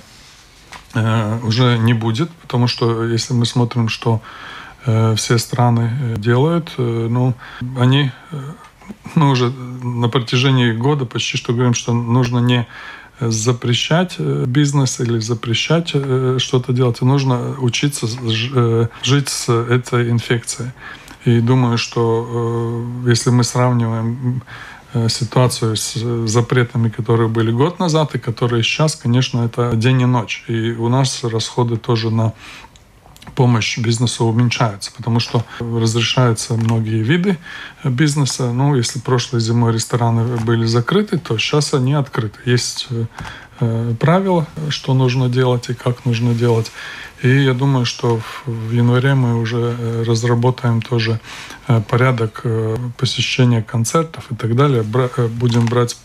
[1.44, 4.22] уже не будет, потому что если мы смотрим, что
[4.86, 7.34] э, все страны э, делают, ну,
[7.78, 8.12] они
[9.16, 12.68] ну, уже на протяжении года почти что говорим, что нужно не
[13.20, 18.08] запрещать бизнес или запрещать что-то делать, а нужно учиться
[19.04, 20.72] жить с этой инфекцией.
[21.26, 24.77] И думаю, что если мы сравниваем Э,
[25.10, 25.94] ситуацию с
[26.28, 30.44] запретами, которые были год назад и которые сейчас, конечно, это день и ночь.
[30.48, 32.34] И у нас расходы тоже на
[33.36, 37.38] помощь бизнесу уменьшаются, потому что разрешаются многие виды
[37.84, 38.52] бизнеса.
[38.52, 42.40] Ну, если прошлой зимой рестораны были закрыты, то сейчас они открыты.
[42.46, 43.06] Есть э, э,
[44.00, 46.72] правила, что нужно делать и как нужно делать.
[47.24, 51.20] И я думаю, что в январе мы уже э, разработаем тоже
[51.68, 54.84] э, порядок э, посещения концертов и так далее.
[54.84, 55.98] Будем брать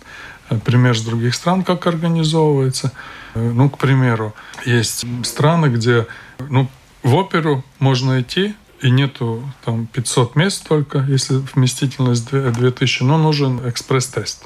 [0.64, 2.92] пример с других стран, как организовывается.
[3.34, 4.34] Ну, к примеру,
[4.64, 6.06] есть страны, где
[6.38, 6.68] ну,
[7.02, 13.60] в оперу можно идти, и нету там 500 мест только, если вместительность 2000, но нужен
[13.66, 14.44] экспресс-тест.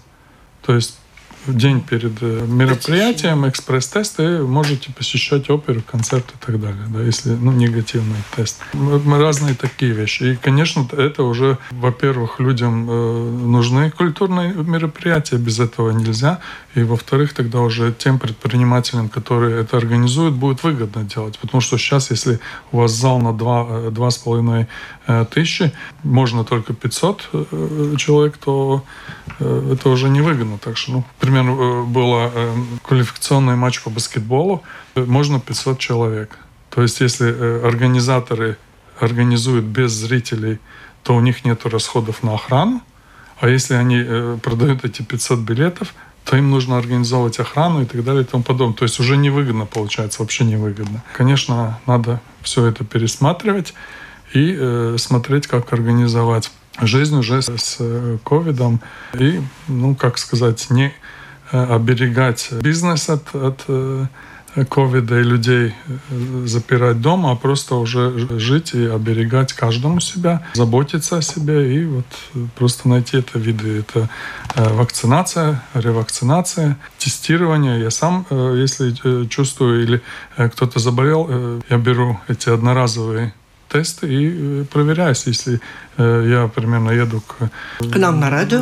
[0.63, 0.99] То есть
[1.47, 7.31] в день перед э, мероприятием экспресс-тесты можете посещать оперу, концерт и так далее, да, если
[7.31, 8.63] ну, негативный тест.
[8.73, 10.23] Разные такие вещи.
[10.25, 16.41] И, конечно, это уже, во-первых, людям э, нужны культурные мероприятия, без этого нельзя.
[16.75, 21.39] И, во-вторых, тогда уже тем предпринимателям, которые это организуют, будет выгодно делать.
[21.39, 22.41] Потому что сейчас, если
[22.73, 24.67] у вас зал на 2,5
[25.07, 27.31] э, тысячи, можно только 500
[27.97, 28.85] человек, то
[29.39, 30.59] это уже невыгодно.
[30.59, 31.05] Так что, ну,
[31.43, 32.31] например, был
[32.83, 34.63] квалификационный матч по баскетболу,
[34.95, 36.39] можно 500 человек.
[36.71, 38.59] То есть, если э, организаторы
[39.01, 40.59] организуют без зрителей,
[41.03, 42.83] то у них нет расходов на охрану.
[43.41, 45.95] А если они э, продают эти 500 билетов,
[46.25, 48.77] то им нужно организовывать охрану и так далее и тому подобное.
[48.77, 51.03] То есть уже невыгодно получается, вообще невыгодно.
[51.15, 53.73] Конечно, надо все это пересматривать
[54.35, 56.51] и э, смотреть, как организовать
[56.83, 57.79] жизнь уже с
[58.23, 58.81] ковидом
[59.15, 60.93] и, ну, как сказать, не э,
[61.51, 64.07] оберегать бизнес от, от э,
[64.69, 71.19] ковида и людей э, запирать дома, а просто уже жить и оберегать каждому себя, заботиться
[71.19, 72.07] о себе и вот
[72.55, 73.81] просто найти это виды.
[73.81, 74.09] Это
[74.55, 77.81] вакцинация, ревакцинация, тестирование.
[77.81, 80.03] Я сам, если чувствую или
[80.37, 83.35] кто-то заболел, я беру эти одноразовые
[83.69, 85.61] тесты и проверяюсь, если
[85.99, 87.51] я примерно еду к...
[87.81, 88.59] К нам на радио?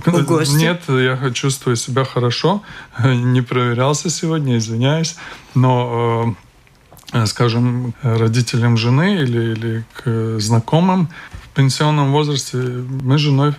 [0.00, 0.54] К, в гости?
[0.54, 2.62] Нет, я чувствую себя хорошо.
[3.04, 5.16] Не проверялся сегодня, извиняюсь.
[5.54, 6.36] Но
[7.26, 11.08] скажем, родителям жены или, или к знакомым
[11.44, 13.54] в пенсионном возрасте мы с женой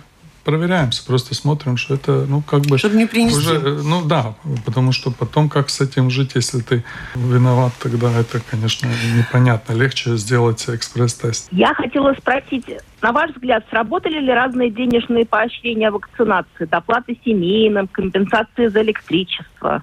[0.46, 2.78] проверяемся, просто смотрим, что это, ну, как бы...
[2.78, 3.36] Чтобы не принести.
[3.36, 6.84] Уже, ну, да, потому что потом как с этим жить, если ты
[7.16, 9.72] виноват, тогда это, конечно, непонятно.
[9.72, 11.48] Легче сделать экспресс-тест.
[11.50, 12.64] Я хотела спросить,
[13.02, 16.66] на ваш взгляд, сработали ли разные денежные поощрения вакцинации?
[16.66, 19.82] Доплаты семейным, компенсации за электричество,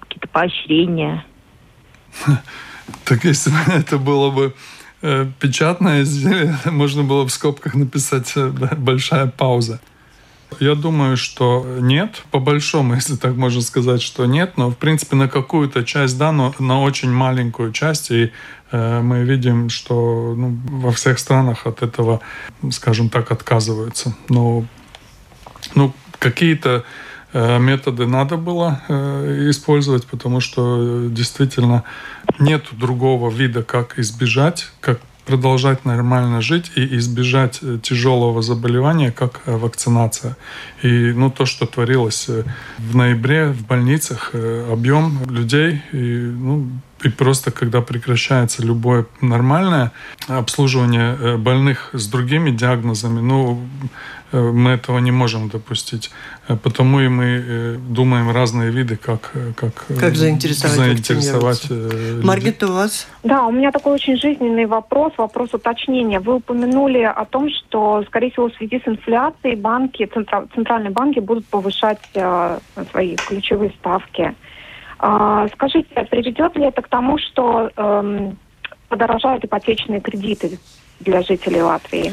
[0.00, 1.24] какие-то поощрения?
[3.04, 4.54] Так если это было бы
[5.40, 9.80] печатное изделие, можно было в скобках написать э, большая пауза.
[10.60, 15.16] Я думаю, что нет, по большому, если так можно сказать, что нет, но в принципе
[15.16, 18.32] на какую-то часть, да, но на очень маленькую часть, и
[18.70, 22.20] э, мы видим, что ну, во всех странах от этого,
[22.70, 24.16] скажем так, отказываются.
[24.28, 24.64] Но
[25.74, 27.05] ну, какие-то Э,
[27.58, 31.84] методы надо было э, использовать, потому что действительно
[32.38, 39.42] нет другого вида, как избежать, как продолжать нормально жить и избежать э, тяжелого заболевания, как
[39.46, 40.36] вакцинация.
[40.82, 42.28] И ну, то, что творилось
[42.78, 44.32] в ноябре в больницах,
[44.70, 46.70] объем людей, и, ну,
[47.02, 49.92] и просто когда прекращается любое нормальное
[50.28, 53.66] обслуживание больных с другими диагнозами, ну,
[54.32, 56.10] Э, мы этого не можем допустить.
[56.48, 61.70] Э, потому и мы э, думаем разные виды, как, как, как заинтересовать, заинтересовать
[62.22, 63.06] Маргита, у вас?
[63.22, 66.20] Да, у меня такой очень жизненный вопрос, вопрос уточнения.
[66.20, 70.08] Вы упомянули о том, что, скорее всего, в связи с инфляцией банки,
[70.54, 72.00] центральные банки будут повышать
[72.90, 74.34] свои ключевые ставки.
[74.98, 78.38] А, скажите, приведет ли это к тому, что эм,
[78.88, 80.58] подорожают ипотечные кредиты
[81.00, 82.12] для жителей Латвии?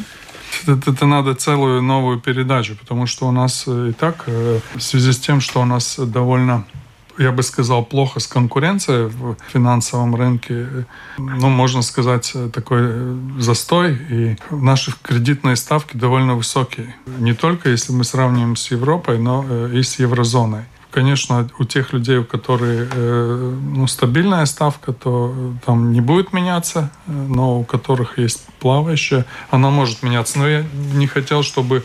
[0.68, 4.82] это, это надо целую новую передачу, потому что у нас э, и так, э, в
[4.82, 6.66] связи с тем, что у нас довольно
[7.20, 10.88] я бы сказал, плохо с конкуренцией в финансовом рынке.
[11.20, 12.90] Ну, можно сказать, э, такой
[13.38, 14.00] застой.
[14.10, 16.96] И наши кредитные ставки довольно высокие.
[17.20, 20.64] Не только если мы сравниваем с Европой, но и с еврозоной.
[20.94, 25.34] Конечно, у тех людей, у которых э, ну, стабильная ставка, то
[25.66, 30.38] там не будет меняться, но у которых есть плавающая, она может меняться.
[30.38, 31.84] Но я не хотел, чтобы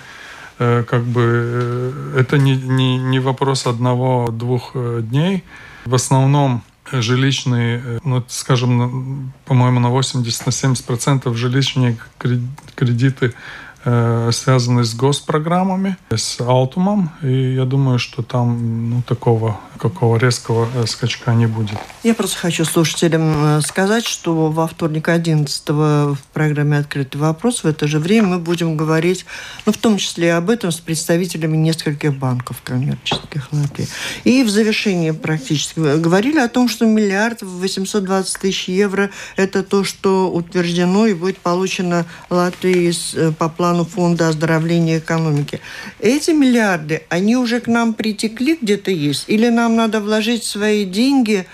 [0.58, 5.42] э, как бы э, это не, не, не вопрос одного-двух дней.
[5.86, 11.96] В основном жилищные, ну, скажем, по-моему, на 80-70% жилищные
[12.74, 13.32] кредиты Э,
[13.84, 20.86] связанный с госпрограммами, с Алтумом, и я думаю, что там ну, такого какого резкого э,
[20.86, 21.78] скачка не будет.
[22.02, 27.66] Я просто хочу слушателям э, сказать, что во вторник 11 в программе «Открытый вопрос» в
[27.66, 29.24] это же время мы будем говорить,
[29.66, 33.88] ну, в том числе об этом, с представителями нескольких банков коммерческих Латвии.
[34.24, 40.30] И в завершении практически говорили о том, что миллиард 820 тысяч евро– это то, что
[40.30, 42.92] утверждено и будет получено Латвии
[43.32, 45.60] по плану Фонда оздоровления экономики.
[46.00, 49.24] Эти миллиарды, они уже к нам притекли где-то есть?
[49.28, 51.46] Или нам надо вложить свои деньги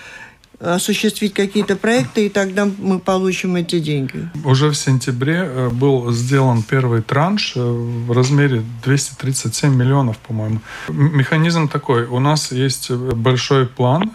[0.59, 4.29] осуществить какие-то проекты, и тогда мы получим эти деньги.
[4.43, 10.59] Уже в сентябре э, был сделан первый транш э, в размере 237 миллионов, по-моему.
[10.89, 12.05] Механизм такой.
[12.05, 14.11] У нас есть большой план,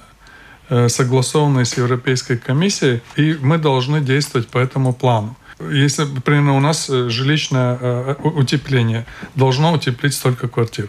[0.86, 5.36] согласованный с Европейской комиссией, и мы должны действовать по этому плану.
[5.58, 10.88] Если, например, у нас жилищное утепление, должно утеплить столько квартир.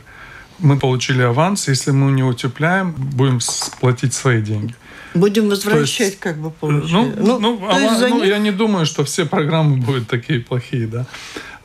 [0.61, 3.39] Мы получили аванс, если мы не утепляем, будем
[3.79, 4.73] платить свои деньги.
[5.13, 7.19] Будем возвращать, есть, как бы получается.
[7.19, 8.25] Ну, ну, ну, а, ну них...
[8.25, 11.05] я не думаю, что все программы будут такие плохие, да.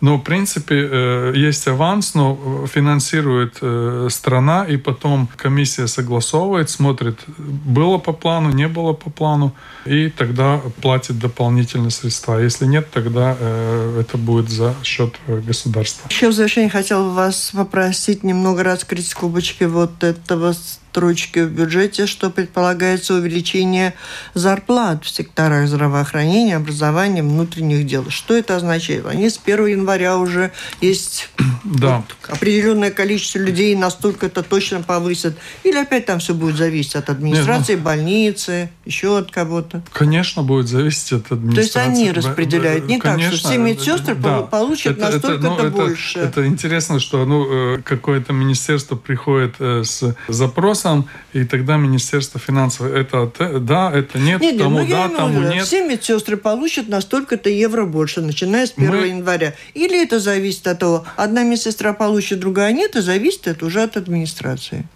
[0.01, 7.19] Но, в принципе, э, есть аванс, но финансирует э, страна, и потом комиссия согласовывает, смотрит,
[7.39, 9.55] было по плану, не было по плану,
[9.87, 12.39] и тогда платит дополнительные средства.
[12.39, 16.09] Если нет, тогда э, это будет за счет государства.
[16.11, 20.55] Еще в завершение хотел вас попросить немного раскрыть скобочки вот этого
[20.97, 23.93] строчке в бюджете, что предполагается увеличение
[24.33, 28.09] зарплат в секторах здравоохранения, образования, внутренних дел.
[28.09, 29.05] Что это означает?
[29.05, 31.29] Они с 1 января уже есть
[31.65, 31.99] да.
[31.99, 35.37] вот определенное количество людей, настолько это точно повысят.
[35.65, 39.83] Или опять там все будет зависеть от администрации, Нет, ну, больницы, еще от кого-то?
[39.93, 41.73] Конечно, будет зависеть от администрации.
[41.73, 44.41] То есть они распределяют, не Конечно, так, что все медсестры да.
[44.43, 46.21] получат это, настолько-то ну, больше.
[46.21, 52.39] Это интересно, что ну, э, какое-то министерство приходит э, с запросом, сам, и тогда Министерство
[52.39, 53.31] финансов, это
[53.61, 55.67] да, это нет, нет тому ну, да, тому говорю, нет.
[55.67, 59.07] Все медсестры получат на столько-то евро больше, начиная с 1 Мы...
[59.09, 59.55] января.
[59.75, 63.97] Или это зависит от того, одна медсестра получит, другая нет, и зависит это уже от
[63.97, 64.87] администрации.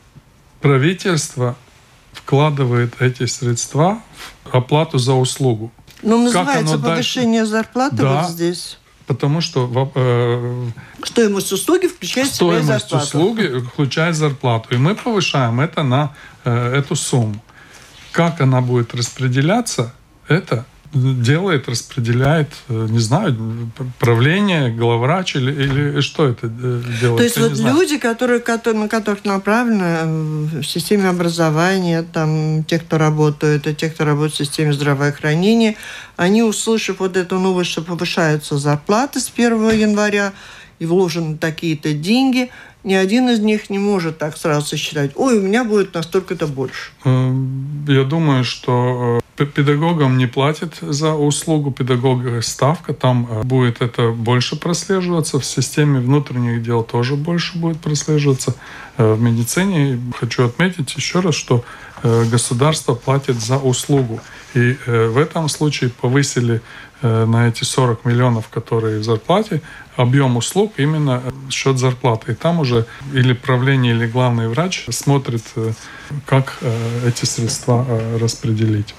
[0.60, 1.56] Правительство
[2.12, 4.00] вкладывает эти средства
[4.44, 5.72] в оплату за услугу.
[6.02, 7.50] Ну, называется повышение дальше...
[7.50, 8.78] зарплаты да, вот здесь.
[9.10, 10.70] Потому что э,
[11.02, 13.04] стоимость услуги включает стоимость зарплату.
[13.04, 17.42] услуги включает зарплату, и мы повышаем это на э, эту сумму.
[18.12, 19.92] Как она будет распределяться,
[20.28, 23.36] это делает, распределяет, э, не знаю,
[23.98, 27.18] правление, главврач или, или что это э, делает?
[27.18, 32.78] То есть вот люди, которые, которые, на которых направлено э, в системе образования, там, те,
[32.78, 35.76] кто работают, и те, кто работает в системе здравоохранения,
[36.16, 40.32] они, услышав вот эту новость, что повышаются зарплаты с 1 января,
[40.80, 42.50] и вложены такие-то деньги,
[42.84, 46.92] ни один из них не может так сразу сосчитать, ой, у меня будет настолько-то больше.
[47.04, 54.56] Я думаю, что педагогам не платят за услугу, педагога ставка, там э, будет это больше
[54.56, 58.54] прослеживаться, в системе внутренних дел тоже больше будет прослеживаться.
[58.96, 61.64] Э, в медицине хочу отметить еще раз, что
[62.02, 64.20] э, государство платит за услугу.
[64.52, 66.60] И в этом случае повысили
[67.02, 69.62] на эти 40 миллионов, которые в зарплате,
[70.00, 72.32] объем услуг именно счет зарплаты.
[72.32, 75.44] И там уже или правление, или главный врач смотрит,
[76.26, 76.58] как
[77.06, 77.86] эти средства
[78.20, 78.94] распределить.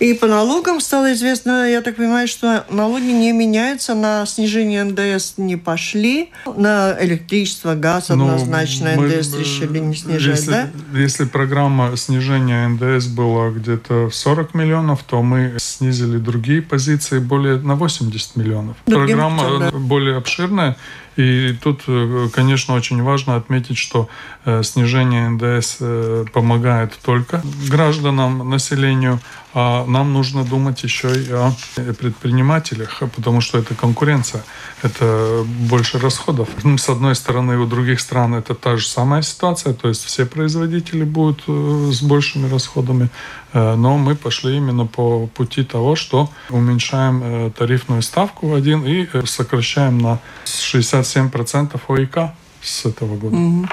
[0.00, 5.34] И по налогам стало известно, я так понимаю, что налоги не меняются, на снижение НДС
[5.36, 10.70] не пошли, на электричество, газ ну, однозначно мы, НДС решили не снижать, если, да?
[10.94, 17.58] Если программа снижения НДС была где-то в 40 миллионов, то мы снизили другие позиции более
[17.58, 18.78] на 80 миллионов.
[18.86, 19.70] Другим программа да.
[19.70, 20.76] более обширная, обширная,
[21.16, 24.08] и тут, э, конечно, очень важно отметить, что
[24.44, 29.18] э, снижение НДС э, помогает только гражданам, населению,
[29.52, 34.44] а нам нужно думать еще и о предпринимателях, потому что это конкуренция,
[34.82, 36.48] это больше расходов.
[36.62, 40.24] Ну, с одной стороны, у других стран это та же самая ситуация, то есть все
[40.24, 43.08] производители будут с большими расходами,
[43.52, 50.20] но мы пошли именно по пути того, что уменьшаем тарифную ставку один и сокращаем на
[50.44, 52.32] 60 57% ОИК
[52.62, 53.36] с этого года.
[53.36, 53.68] Угу.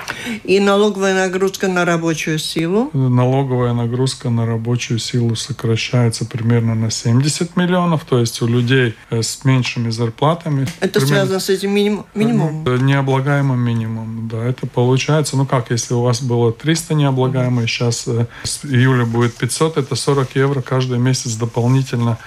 [0.45, 2.89] И налоговая нагрузка на рабочую силу?
[2.93, 9.21] Налоговая нагрузка на рабочую силу сокращается примерно на 70 миллионов, то есть у людей э,
[9.21, 10.67] с меньшими зарплатами.
[10.79, 12.65] Это примерно, связано с этим миним, минимумом?
[12.67, 14.43] Э, необлагаемым минимумом, да.
[14.45, 19.35] Это получается, ну как, если у вас было 300 необлагаемых, сейчас э, с июля будет
[19.35, 22.17] 500, это 40 евро каждый месяц дополнительно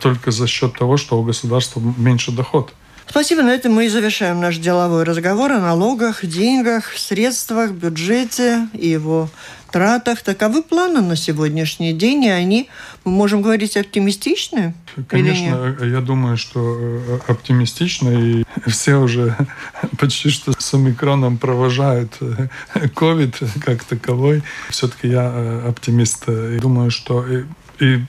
[0.00, 2.72] только за счет того, что у государства меньше доход.
[3.08, 3.42] Спасибо.
[3.42, 9.28] На этом мы и завершаем наш деловой разговор о налогах, деньгах, средствах, бюджете и его
[9.72, 10.22] тратах.
[10.22, 12.68] Таковы планы на сегодняшний день, и они,
[13.04, 14.74] мы можем говорить, оптимистичны?
[15.08, 19.36] Конечно, я думаю, что э, оптимистично, и все уже
[19.98, 22.12] почти что с омикроном провожают
[22.94, 24.42] ковид как таковой.
[24.68, 26.28] Все-таки я э, оптимист.
[26.28, 27.44] И думаю, что и,
[27.80, 28.04] и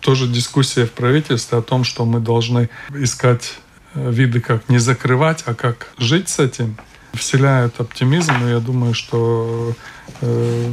[0.00, 3.58] тоже дискуссия в правительстве о том, что мы должны искать
[3.96, 6.76] виды как не закрывать, а как жить с этим,
[7.14, 8.32] вселяют оптимизм.
[8.46, 9.74] И я думаю, что,
[10.20, 10.70] э,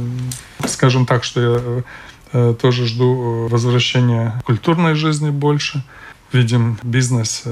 [0.66, 1.84] скажем так, что
[2.34, 5.84] я тоже жду возвращения культурной жизни больше
[6.32, 7.44] видим бизнес.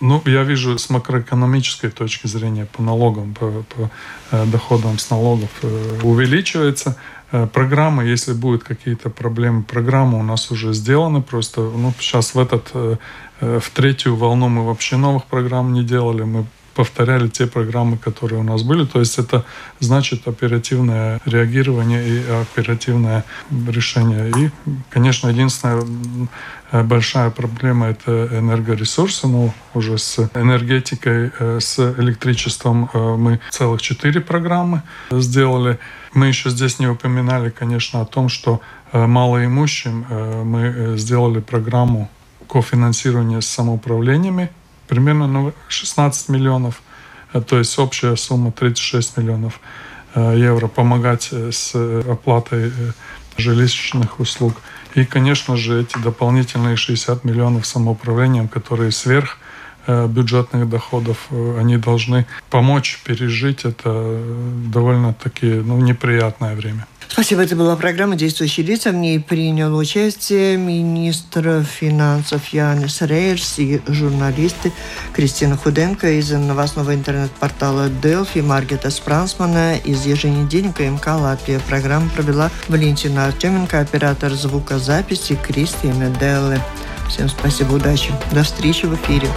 [0.00, 5.50] Ну, я вижу с макроэкономической точки зрения по налогам, по, по доходам с налогов
[6.02, 6.96] увеличивается.
[7.30, 11.22] Программы, если будут какие-то проблемы, программы у нас уже сделаны.
[11.22, 13.00] Просто ну, сейчас в этот
[13.40, 16.22] в третью волну мы вообще новых программ не делали.
[16.22, 18.84] Мы повторяли те программы, которые у нас были.
[18.84, 19.44] То есть это
[19.80, 24.30] значит оперативное реагирование и оперативное решение.
[24.30, 24.50] И,
[24.90, 25.82] конечно, единственная
[26.72, 29.26] э, большая проблема– это энергоресурсы.
[29.26, 35.78] Но уже с энергетикой, э, с электричеством э, мы целых четыре программы сделали.
[36.12, 38.60] Мы еще здесь не упоминали, конечно, о том, что
[38.92, 40.06] малоимущим
[40.44, 42.08] мы сделали программу
[42.48, 44.50] кофинансирования с самоуправлениями
[44.86, 46.82] примерно 16 миллионов,
[47.32, 49.60] э, то есть общая сумма 36 миллионов
[50.14, 52.72] э, евро, помогать э, с оплатой
[53.36, 54.54] жилищных услуг.
[54.94, 59.38] И, конечно же, эти дополнительные 60 миллионов самоуправлением, которые сверх
[59.86, 64.20] бюджетных доходов, они должны помочь пережить это
[64.72, 66.86] довольно-таки ну, неприятное время.
[67.08, 67.42] Спасибо.
[67.42, 68.90] Это была программа «Действующие лица».
[68.90, 74.72] В ней принял участие министр финансов Янис Рейерс и журналисты
[75.14, 81.58] Кристина Худенко из новостного интернет-портала Делфи, Маргета Спрансмана из еженедельника МК «Латвия».
[81.60, 86.60] Программу провела Валентина Артеменко, оператор звукозаписи Кристина Делле.
[87.08, 88.12] Всем спасибо, удачи.
[88.32, 89.28] До встречи в эфире.